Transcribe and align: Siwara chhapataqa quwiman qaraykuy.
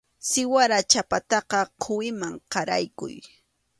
Siwara 0.29 0.79
chhapataqa 0.89 1.59
quwiman 1.81 2.35
qaraykuy. 2.51 3.15